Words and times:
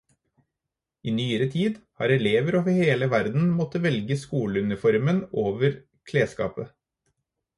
I 1.09 1.11
nyere 1.17 1.47
tid 1.55 1.75
har 2.01 2.13
elever 2.13 2.57
over 2.61 2.77
hele 2.85 3.09
verden 3.11 3.45
måtte 3.59 3.83
velge 3.85 4.17
skoleuniformen 4.23 5.19
over 5.43 5.79
klesskapet. 6.13 6.73